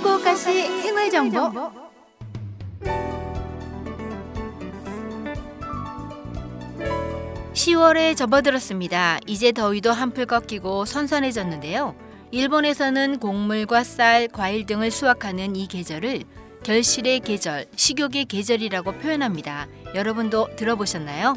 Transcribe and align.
후쿠오카시 0.00 0.80
생활 0.80 1.10
정보 1.10 1.70
10월에 7.52 8.16
접어들었습니다. 8.16 9.18
이제 9.26 9.52
더위도 9.52 9.92
한풀 9.92 10.24
꺾이고 10.24 10.86
선선해졌는데요. 10.86 11.94
일본에서는 12.30 13.18
곡물과 13.18 13.84
쌀, 13.84 14.28
과일 14.28 14.64
등을 14.64 14.90
수확하는 14.90 15.56
이 15.56 15.66
계절을 15.66 16.22
결실의 16.62 17.20
계절, 17.20 17.66
식욕의 17.76 18.24
계절이라고 18.26 18.92
표현합니다. 18.92 19.68
여러분도 19.94 20.56
들어보셨나요? 20.56 21.36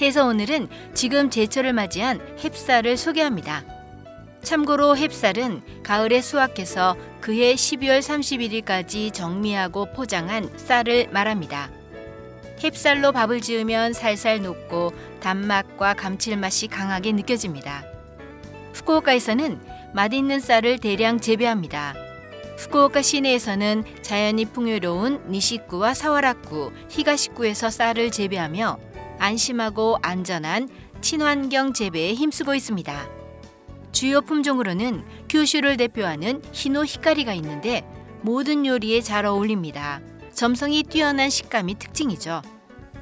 해서 0.00 0.26
오늘은 0.26 0.68
지금 0.94 1.28
제철을 1.28 1.74
맞이한 1.74 2.36
햅쌀을 2.36 2.96
소개합니다. 2.96 3.77
참고로 4.48 4.94
햅쌀은 4.94 5.82
가을에 5.82 6.22
수확해서 6.22 6.96
그해 7.20 7.52
12월 7.52 7.98
31일까지 7.98 9.12
정미하고 9.12 9.92
포장한 9.92 10.56
쌀을 10.56 11.08
말합니다. 11.10 11.70
햅쌀로 12.56 13.12
밥을 13.12 13.42
지으면 13.42 13.92
살살 13.92 14.40
녹고 14.40 14.94
단맛과 15.20 15.92
감칠맛이 15.92 16.68
강하게 16.68 17.12
느껴집니다. 17.12 17.84
후쿠오카에서는 18.72 19.60
맛있는 19.92 20.40
쌀을 20.40 20.78
대량 20.78 21.20
재배합니다. 21.20 21.94
후쿠오카 22.56 23.02
시내에서는 23.02 23.84
자연이 24.00 24.46
풍요로운 24.46 25.30
니시쿠와 25.30 25.92
사와라쿠, 25.92 26.72
히가시쿠에서 26.88 27.68
쌀을 27.68 28.10
재배하며 28.10 28.78
안심하고 29.18 29.98
안전한 30.00 30.70
친환경 31.02 31.74
재배에 31.74 32.14
힘쓰고 32.14 32.54
있습니다. 32.54 33.17
주요 33.98 34.20
품종으로는 34.20 35.02
규슈를 35.28 35.76
대표하는 35.76 36.40
히노 36.52 36.84
히카리가 36.84 37.34
있는데 37.34 37.84
모든 38.22 38.64
요리에 38.64 39.00
잘 39.00 39.26
어울립니다. 39.26 40.00
점성이 40.32 40.84
뛰어난 40.84 41.30
식감이 41.30 41.74
특징이죠. 41.80 42.42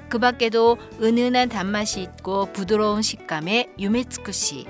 그 0.08 0.18
밖에도 0.18 0.78
은은한 1.02 1.50
단맛이 1.50 2.00
있고 2.00 2.50
부드러운 2.54 3.02
식감의 3.02 3.74
유메츠쿠시, 3.78 4.64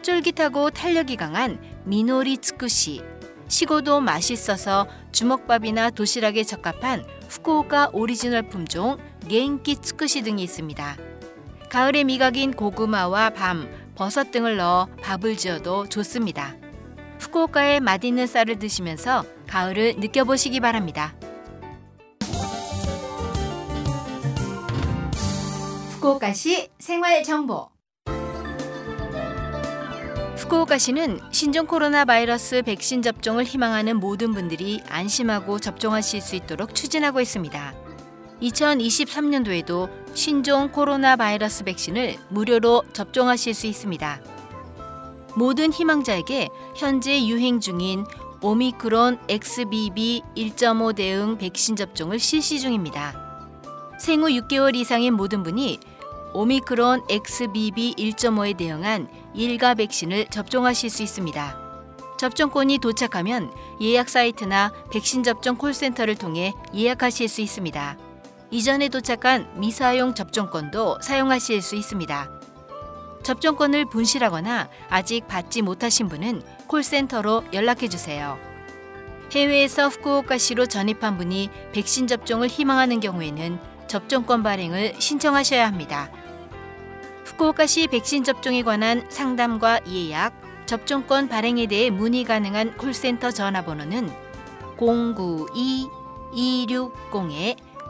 쫄깃하고 0.00 0.70
탄력이 0.70 1.16
강한 1.16 1.60
미노리 1.84 2.38
츠쿠시, 2.38 3.02
식어도 3.46 4.00
맛있어서 4.00 4.86
주먹밥이나 5.12 5.90
도시락에 5.90 6.42
적합한 6.44 7.04
후쿠오카 7.28 7.90
오리지널 7.92 8.48
품종 8.48 8.96
겐키 9.28 9.76
츠쿠시 9.82 10.22
등이 10.22 10.42
있습니다. 10.42 10.96
가을의 11.68 12.04
미각인 12.04 12.52
고구마와 12.52 13.28
밤, 13.30 13.68
버섯 13.96 14.30
등을 14.30 14.56
넣어 14.56 14.86
밥을 15.02 15.36
지어도 15.36 15.88
좋습니다. 15.88 16.54
후쿠오카의 17.18 17.80
맛있는 17.80 18.26
쌀을 18.26 18.58
드시면서 18.58 19.24
가을을 19.48 19.96
느껴보시기 19.96 20.60
바랍니다. 20.60 21.14
후쿠오카시 25.94 26.68
생활 26.78 27.22
정보 27.24 27.68
후쿠오카시는 30.36 31.18
신종 31.32 31.66
코로나 31.66 32.04
바이러스 32.04 32.62
백신 32.62 33.02
접종을 33.02 33.42
희망하는 33.42 33.96
모든 33.96 34.32
분들이 34.32 34.80
안심하고 34.88 35.58
접종하실 35.58 36.20
수 36.20 36.36
있도록 36.36 36.74
추진하고 36.74 37.20
있습니다. 37.20 37.85
2023년도에도 38.42 39.88
신종 40.14 40.70
코로나 40.70 41.16
바이러스 41.16 41.64
백신을 41.64 42.16
무료로 42.28 42.84
접종하실 42.92 43.54
수 43.54 43.66
있습니다. 43.66 44.20
모든 45.36 45.72
희망자에게 45.72 46.48
현재 46.74 47.26
유행 47.26 47.60
중인 47.60 48.04
오미크론 48.40 49.18
XBB 49.28 50.22
1.5 50.36 50.94
대응 50.94 51.38
백신 51.38 51.76
접종을 51.76 52.18
실시 52.18 52.60
중입니다. 52.60 53.14
생후 53.98 54.28
6개월 54.28 54.74
이상인 54.76 55.14
모든 55.14 55.42
분이 55.42 55.80
오미크론 56.32 57.02
XBB 57.08 57.94
1.5에 57.96 58.56
대응한 58.56 59.08
일가 59.34 59.74
백신을 59.74 60.26
접종하실 60.26 60.90
수 60.90 61.02
있습니다. 61.02 61.66
접종권이 62.18 62.78
도착하면 62.78 63.50
예약 63.80 64.08
사이트나 64.08 64.72
백신 64.90 65.22
접종 65.22 65.56
콜센터를 65.56 66.14
통해 66.14 66.52
예약하실 66.74 67.28
수 67.28 67.40
있습니다. 67.40 68.05
이전에 68.50 68.88
도착한 68.88 69.48
미사용 69.58 70.14
접종권도 70.14 71.00
사용하실 71.00 71.62
수 71.62 71.74
있습니다. 71.74 72.30
접종권을 73.22 73.86
분실하거나 73.86 74.68
아직 74.88 75.26
받지 75.26 75.62
못하신 75.62 76.08
분은 76.08 76.42
콜센터로 76.68 77.44
연락해 77.52 77.88
주세요. 77.88 78.38
해외에서 79.32 79.88
후쿠오카시로 79.88 80.66
전입한 80.66 81.16
분이 81.16 81.50
백신 81.72 82.06
접종을 82.06 82.46
희망하는 82.46 83.00
경우에는 83.00 83.58
접종권 83.88 84.44
발행을 84.44 84.94
신청하셔야 85.00 85.66
합니다. 85.66 86.08
후쿠오카시 87.24 87.88
백신 87.88 88.22
접종에 88.22 88.62
관한 88.62 89.04
상담과 89.08 89.80
예약, 89.88 90.32
접종권 90.66 91.28
발행에 91.28 91.66
대해 91.66 91.90
문의 91.90 92.22
가능한 92.22 92.76
콜센터 92.76 93.32
전화번호는 93.32 94.10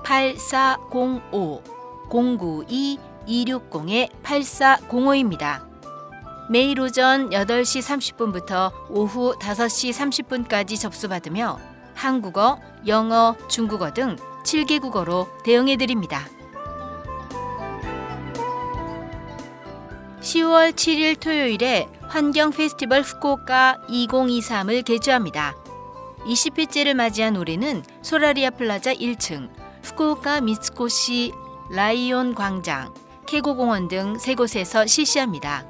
092-260-8405, 0.06 1.62
092-260-8405입니다. 3.26 5.66
매일 6.48 6.80
오전 6.80 7.28
8시 7.30 8.14
30분부터 8.14 8.70
오후 8.88 9.34
5시 9.40 10.46
30분까지 10.46 10.78
접수받으며 10.78 11.58
한국어, 11.94 12.60
영어, 12.86 13.34
중국어 13.48 13.92
등 13.92 14.14
7개 14.44 14.80
국어로 14.80 15.26
대응해 15.44 15.76
드립니다. 15.76 16.24
10월 20.20 20.72
7일 20.72 21.18
토요일에 21.20 21.88
환경 22.02 22.50
페스티벌 22.50 23.02
후쿠오카 23.02 23.78
2023을 23.88 24.84
개최합니다. 24.84 25.54
20회째를 26.26 26.94
맞이한 26.94 27.36
올해는 27.36 27.82
소라리아 28.02 28.50
플라자 28.50 28.92
1층, 28.94 29.48
후쿠오카 29.86 30.40
미츠코시 30.40 31.32
라이온 31.70 32.34
광장, 32.34 32.92
케고공원 33.26 33.86
등 33.86 34.18
세 34.18 34.34
곳에서 34.34 34.84
실시합니다. 34.84 35.64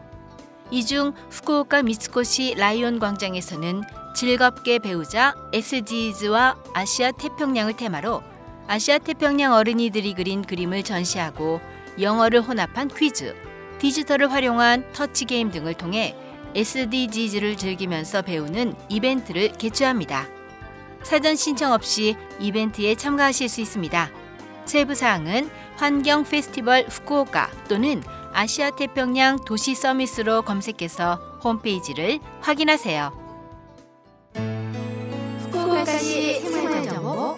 이 0.70 0.82
중 0.82 1.12
후쿠오카 1.30 1.82
미츠코시 1.82 2.54
라이온 2.56 2.98
광장에서는 2.98 3.82
즐겁게 4.14 4.78
배우자 4.78 5.34
SDGs와 5.52 6.56
아시아 6.72 7.12
태평양을 7.12 7.74
테마로 7.74 8.22
아시아 8.66 8.96
태평양 8.98 9.52
어린이들이 9.52 10.14
그린 10.14 10.40
그림을 10.40 10.82
전시하고 10.82 11.60
영어를 12.00 12.40
혼합한 12.40 12.88
퀴즈, 12.96 13.36
디지털을 13.80 14.32
활용한 14.32 14.92
터치 14.94 15.26
게임 15.26 15.50
등을 15.50 15.74
통해 15.74 16.16
SDGs를 16.54 17.58
즐기면서 17.58 18.22
배우는 18.22 18.74
이벤트를 18.88 19.52
개최합니다. 19.52 20.35
사전 21.06 21.36
신청 21.36 21.72
없이 21.72 22.16
이벤트에 22.40 22.96
참가하실 22.96 23.48
수 23.48 23.60
있습니다. 23.60 24.10
세부 24.64 24.96
사항은 24.96 25.48
환경 25.76 26.24
페스티벌 26.24 26.84
후쿠오카 26.88 27.48
또는 27.68 28.02
아시아 28.32 28.70
태평양 28.72 29.44
도시 29.44 29.76
서밋으로 29.76 30.42
검색해서 30.42 31.14
홈페이지를 31.44 32.18
확인하세요. 32.40 33.12
후쿠오카시 35.44 36.40
생활정보 36.40 37.36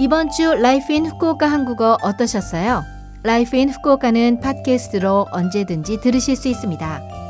이번 0.00 0.30
주 0.30 0.54
Life 0.54 0.92
in 0.92 1.06
Fukuoka 1.06 1.50
한국어 1.50 1.96
어떠셨어요? 2.02 2.84
Life 3.22 3.56
in 3.56 3.70
Fukuoka는 3.70 4.40
팟캐스트로 4.40 5.28
언제든지 5.32 6.02
들으실 6.02 6.36
수 6.36 6.48
있습니다. 6.48 7.29